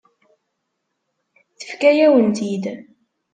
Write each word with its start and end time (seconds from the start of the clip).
Tefka-yawen-tt-id. 1.59 2.65